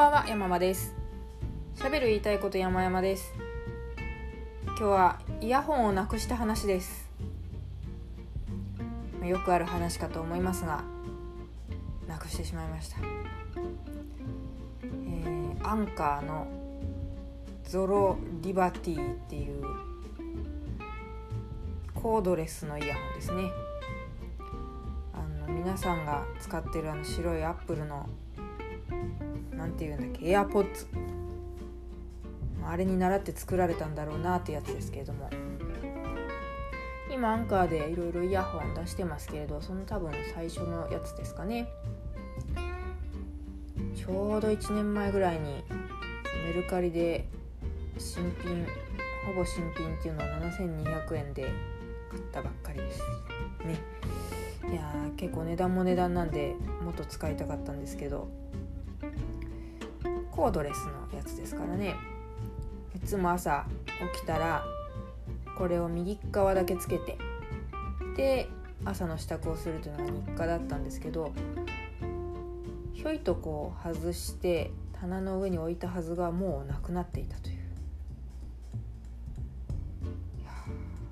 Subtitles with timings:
[0.00, 0.94] ばんは山間です。
[1.76, 3.34] 喋る言いたいこと山々です。
[4.64, 7.10] 今日はイヤホンをなくした話です。
[9.22, 10.82] よくある話かと思いますが
[12.08, 12.96] なくしてしまいました、
[14.82, 16.46] えー、アンカーの
[17.64, 19.62] ゾロリバティっていう
[21.92, 23.52] コードレスのイヤホンですね。
[25.12, 28.08] あの皆さんが使ってるあの白いアップルの
[29.60, 30.30] 何て言うんだっけ？
[30.30, 30.86] エアポッツ。
[32.64, 35.28] あれに倣って作られたんだろうなってやつですけれども。
[37.12, 41.68] 今アンカーでいろいろイヤホン出してますけれどその多分最初のやつですかね。
[43.94, 45.62] ちょうど1年前ぐらいに
[46.46, 47.28] メルカリで
[47.98, 48.64] 新品
[49.26, 51.42] ほぼ新品っていうのを7200円で
[52.10, 53.02] 買ったばっかりです。
[53.66, 53.78] ね。
[54.70, 58.28] いや結構値段も値段なんでもっと使いたかったんですけど。
[60.40, 61.96] コードレスのやつですからね。
[62.96, 63.66] いつも朝
[64.14, 64.64] 起きたら
[65.58, 67.18] これを右側だけつけて
[68.16, 68.48] で
[68.86, 71.34] 朝の支度をするというのが日課だったんですけど
[72.94, 77.56] ひょいとこう外して棚の上に置いたはずがもうなくなっていたという。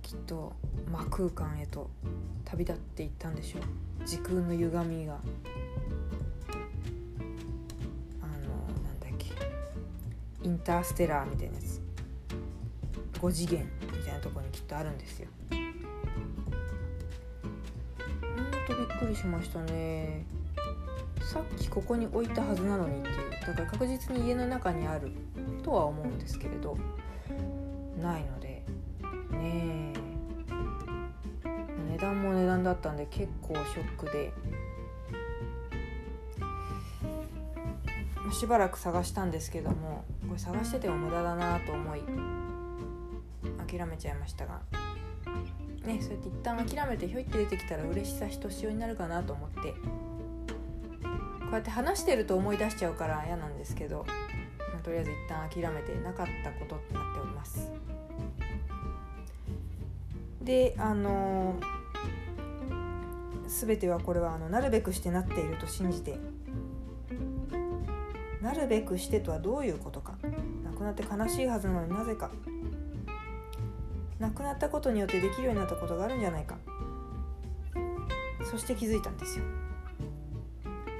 [0.00, 0.54] きっと
[0.90, 1.90] 真空間へと
[2.46, 4.06] 旅立っていったんでしょう。
[4.06, 5.18] 時空の歪みが。
[10.42, 11.80] インターステラーみたいなやつ。
[13.20, 15.28] 5次元みたいなとこにきっとあるんですよ。
[15.50, 15.60] ほん
[18.66, 20.24] とびっくりしましたね。
[21.30, 23.16] さっきここに置いたはずなのにっていう。
[23.46, 25.10] だから確実に家の中にある
[25.62, 26.76] とは思うんですけれど。
[28.00, 28.64] ないので。
[29.32, 29.94] ねえ。
[31.92, 34.32] 値段も値段だったんで結構ショックで。
[38.32, 42.00] しばらく探したんですけどもこれ探してても無駄だなと思い
[43.66, 44.60] 諦めちゃいましたが。
[45.84, 49.76] ねそうやって一旦諦めてひょいって出てきたら嬉しさひとしおになるかなと思ってこ
[51.50, 54.04] うやって話してると思い出しちゃうから嫌なんですけど、
[54.58, 57.72] まあ、とりあえず一旦諦めてなかったことってなっております。
[60.42, 66.18] であのー、全てはこれはあのなるべくしてなっていると信じて
[68.42, 70.16] なるべくしてとはどういうことか。
[70.64, 72.30] 亡くなって悲しいはずなのになぜか。
[74.18, 76.58] 亡くなったことによってできるようになったことがあるんじゃないか。
[78.50, 79.44] そして気づいたんですよ。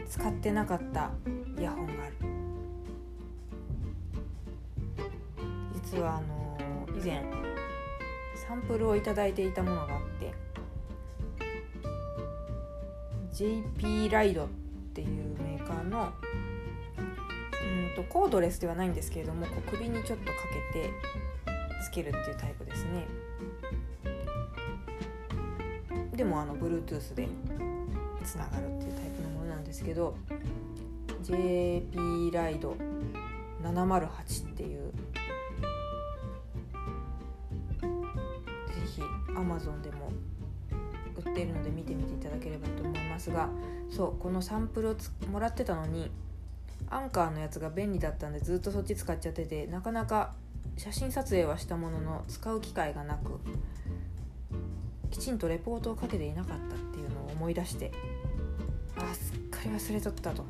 [0.09, 1.11] 使ってなかった
[1.59, 2.17] イヤホンがある。
[5.75, 6.59] 実はあの、
[7.01, 7.25] 以前
[8.51, 10.35] サンプルを頂いていたものがあって
[13.33, 14.49] JP ライドっ
[14.93, 15.09] ていう
[15.41, 16.13] メーカーの
[18.03, 20.33] とコードレスではないんですけれどもこう首にちょっとか
[20.73, 20.91] けて
[21.85, 23.07] つけるっていうタイプですね。
[26.15, 27.29] でもあの Bluetooth で
[28.25, 30.15] つながるっていうタイプのものなんですけど
[31.23, 32.77] JP ライド
[33.63, 34.99] 708っていうぜ
[38.87, 39.03] ひ
[39.35, 40.13] Amazon でも
[41.17, 43.49] 売ってるので見てみていただければと思いますが
[43.89, 44.97] そうこのサンプルを
[45.33, 46.11] もらってたのに
[46.89, 50.35] アンカーのやつが便利だったんでずっとそっち使っちゃっててなかなか
[50.77, 53.39] 写真撮影はしたものの使う機会がなく
[55.11, 57.93] きちんとレポートをかけていなかったっていうのを思い出して
[58.97, 60.45] あすっかり忘れとったと。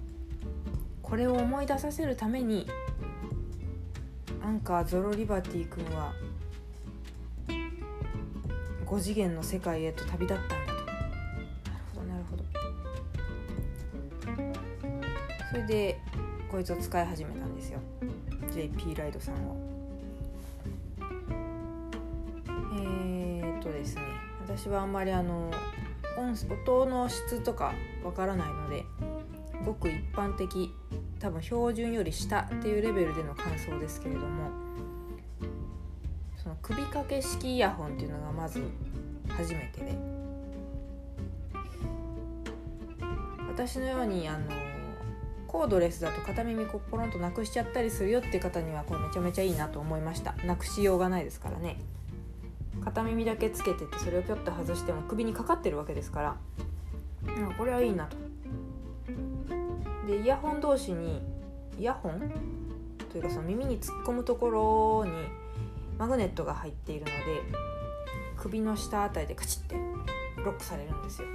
[1.10, 2.68] これを思い出させるために
[4.40, 6.12] アンカーゾロリバティ君は
[8.86, 10.69] 5次元の世界へと旅立ったんだ。
[15.50, 16.00] それで
[16.48, 17.80] こいつを使い始めたんですよ。
[18.54, 19.56] JP ライドさんを。
[22.72, 24.02] えー、っとですね。
[24.46, 25.50] 私はあんまりあの
[26.64, 27.74] 音の質とか
[28.04, 28.84] わからないので
[29.64, 30.72] ごく一般的
[31.18, 34.50] 多分標準より下っていうレベルでの感想ですけれども
[36.36, 38.62] その首掛け式イヤホンっていうのがまず
[39.28, 40.20] 初めてで。
[43.48, 44.69] 私のようにあの
[45.50, 50.32] コードレスだと片耳こうポロンとなくしちゃったりするよっていう方にはこれめちゃめちゃいいなと思いました。
[50.44, 51.76] なくしようがないですからね。
[52.84, 56.36] 片耳だけつけててそれをぴょっと外しても首にかかってるわけですから、
[57.26, 58.16] うん、これはいいなと。
[60.06, 61.20] でイヤホン同士に
[61.80, 62.32] イヤホン
[63.10, 65.10] というかその耳に突っ込むところに
[65.98, 67.12] マグネットが入っているので
[68.36, 69.74] 首の下あたりでカチッて
[70.44, 71.28] ロックされるんですよ。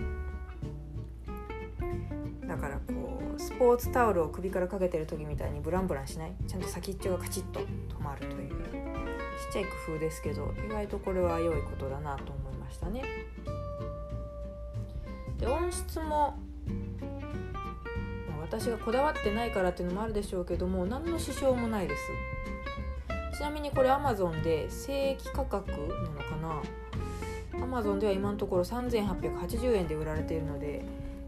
[2.55, 6.33] だからこうスポーツタオルを首からかけてる時みたいにブランブランしない？
[6.47, 7.65] ちゃんと先っちょがカチッと止
[8.01, 8.49] まるという。
[8.49, 8.57] ちっ
[9.51, 13.03] ちゃい工夫ですけど意外とこれは良いことだなと思いましたね。
[15.37, 16.37] で音質も
[18.41, 23.37] 私がこだわってないからっていうのもあるでしょうけども何の支障もないです。
[23.37, 25.83] ちなみにこれ Amazon で正規価格なの
[26.23, 26.37] か
[27.57, 30.85] な？Amazon では今のところ3880円で売られているので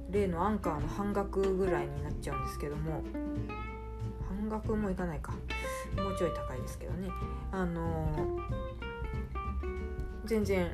[0.09, 3.03] 例のアンカーの半額ぐらいになっちゃうんですけども
[4.27, 5.33] 半額もいかないか。
[5.97, 7.09] もうちょい高いですけどね。
[7.51, 9.67] あのー、
[10.25, 10.71] 全然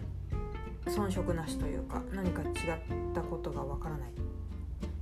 [0.85, 2.50] 遜色なしというか何か違っ
[3.13, 4.12] たことがわからない。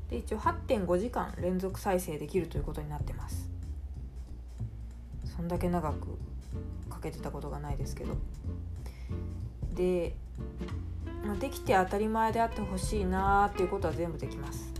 [0.09, 3.49] で一応8.5時間連続再生できるということになってます。
[5.25, 6.17] そんだけ長く
[6.89, 8.15] かけてたことがないですけど。
[9.73, 10.15] で
[11.25, 14.71] まあ、できて当たり前であってほしいなっていうことは全部できます。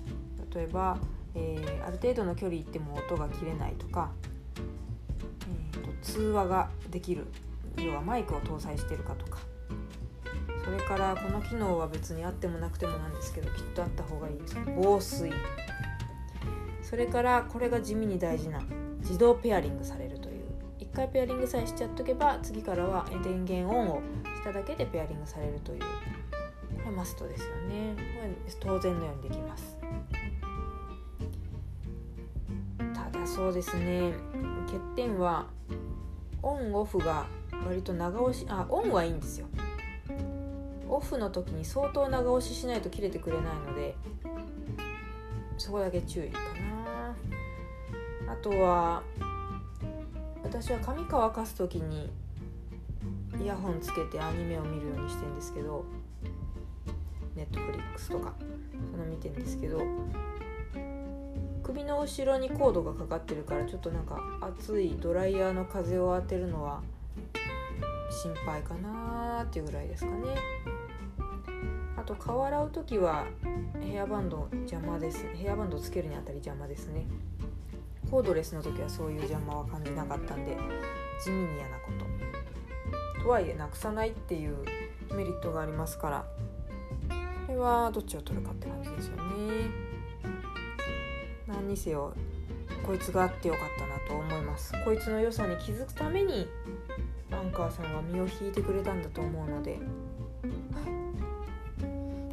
[0.53, 0.97] 例えば、
[1.35, 4.11] えー、ある程度の距離行っても音が切れないとか、
[5.47, 7.27] えーと、通話ができる。
[7.77, 9.39] 要はマイクを搭載してるかとか。
[10.63, 14.35] それからこの機能は別にあってもなくてもなんですけどきっとあった方がいい
[14.75, 15.31] 防水。
[16.81, 18.61] それからこれが地味に大事な
[18.99, 20.41] 自動ペアリングされるという。
[20.79, 24.01] 1回ペアリングさえしちゃっとけば次からは電源オンを
[24.43, 27.95] ただけでペアリングされるというこれマストですよね。
[27.95, 29.77] これ当然のようにできます。
[32.93, 34.13] ただそうですね
[34.67, 35.47] 欠点は
[36.41, 37.27] オンオフが
[37.65, 39.47] 割と長押しあオンはいいんですよ。
[40.89, 43.95] オフの時に相当長押ししないと切れてくれないので
[45.57, 46.39] そこだけ注意か
[48.25, 48.33] な。
[48.33, 49.03] あとは
[50.43, 52.09] 私は髪乾かす時に
[53.41, 55.85] イヤホンつけてアニメを見るようにしてんですけど
[57.35, 58.33] ネットフリックスとか
[58.91, 59.81] その見てんですけど
[61.63, 66.81] 首の後ろにコードがかかってるからちょっとなんか熱いドライヤーの風を当てるのは
[68.11, 70.35] 心配かなーっていうぐらいですかね。
[71.97, 73.25] あと顔洗う時は
[73.79, 75.25] ヘアバンド邪魔です。
[75.33, 77.05] ヘアバンドつけるにあたり邪魔ですね。
[78.09, 80.57] コードレスの時はそういう邪魔は感じなかったんで
[81.23, 82.11] 地味に嫌なこと。
[83.23, 84.57] とはいえなくさないっていう
[85.13, 86.25] メリットがありますから。
[87.47, 89.69] これはどっちを取るかって感じですよね。
[91.47, 92.13] 何にせよ
[92.85, 94.73] こいつがあってよかったなと思います。
[94.85, 96.47] こいつの良さに気づくために
[97.29, 99.77] アンカーさんは身を引いてくれたんだと思うので、は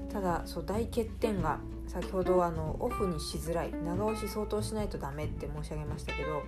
[0.09, 6.43] い、ただそう大欠点が先ほどあのオフにしづらい長押し相当しないとダメって申し上げましたけど、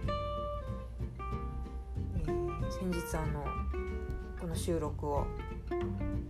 [2.19, 3.45] えー、先日あの
[4.51, 5.27] の収録を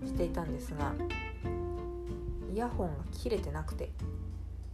[0.05, 0.93] していたんですが
[2.52, 3.90] イヤホンが切れてなくて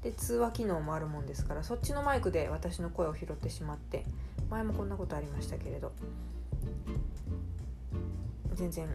[0.03, 4.05] で通話機能もあるもんですからそっちのマイクで私の声を拾ってしまって
[4.51, 5.93] 前もこんなことありましたけれど
[8.55, 8.93] 全然こ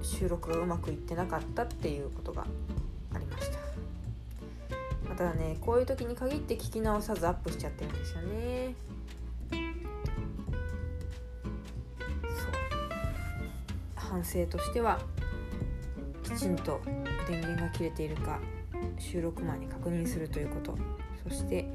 [0.00, 2.46] の収録がうまくいってなかったっていうことが
[3.14, 3.58] ありました。
[5.08, 8.74] またねこういう時に限って聞き直さずアップしちゃってるんですよね。
[14.08, 15.00] 反省としては
[16.22, 16.80] きちんと
[17.28, 18.40] 電源が切れているか
[18.98, 20.76] 収録前に確認するということ。
[21.28, 21.68] そして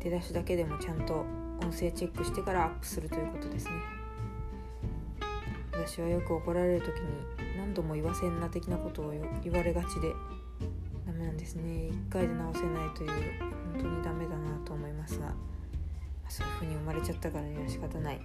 [0.00, 1.24] 出だしだけでもちゃんと
[1.62, 3.72] 音声チェックしてからアップするということですね。
[5.72, 10.12] 私はよく怒られる時に何度も言わせんな的なことを言われがちで
[11.06, 11.88] ダメなんですね。
[11.88, 13.10] 一回で直せないという
[13.72, 15.34] 本当にダメだなと思いますが
[16.28, 18.20] そういう風に生まれちゃったからには仕方ない。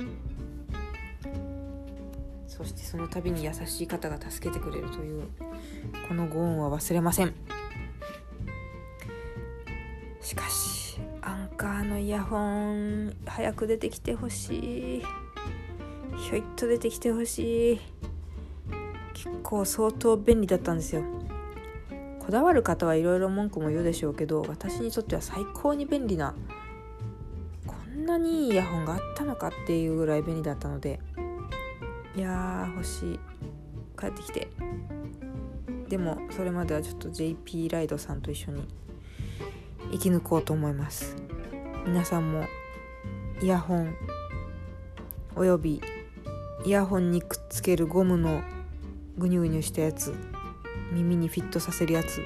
[2.49, 5.23] そしてその度に優しい方が助けてくれるという
[6.07, 7.33] このご恩は忘れません。
[10.19, 12.37] しかしアンカーのイヤホ
[12.73, 15.03] ン早く出てきてほしい。
[16.17, 17.79] ひょいっと出てきてほしい。
[19.13, 21.03] 結構相当便利だったんですよ。
[22.19, 26.35] こだわる方はいろいろ文句も言うでしょうけど私にとっては最高に便利な
[27.65, 30.99] こんなにいいイヤホンがあったのかっていうぐらい便利だったので
[32.15, 33.19] いやー欲しい。
[33.99, 34.47] 帰ってきて。
[35.89, 38.67] でもそれまではちょっと JP ライドさんと一緒に
[39.91, 41.15] 生き抜こうと思います。
[41.85, 42.45] 皆さんも
[43.41, 43.95] イヤホン
[45.35, 45.81] および
[46.65, 48.41] イヤホンにくっつけるゴムの
[49.17, 50.13] ぐにゅぐにゅしたやつ
[50.91, 52.21] 耳にフィットさせるやつ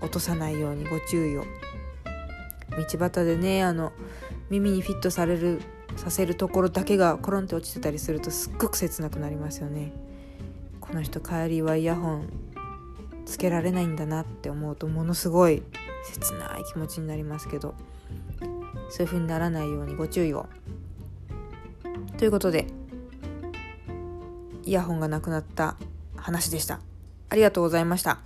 [0.00, 1.44] 落とさないようにご注意を。
[2.76, 3.92] 道端でねあの
[4.50, 5.60] 耳にフィットされる
[5.96, 9.92] させるところだけがコロンって落ちてたりするとすっごく切なくなりますよね
[10.80, 12.28] この人帰りはイヤホン
[13.24, 15.62] つけられないんだなって思うとものすごい
[16.04, 17.74] 切ない気持ちになりますけど
[18.88, 20.46] そういう風にならないようにご注意を。
[22.18, 22.66] ということで
[24.64, 25.76] イヤホンがなくなった
[26.16, 26.80] 話でした。
[27.28, 28.20] ありがとうございました。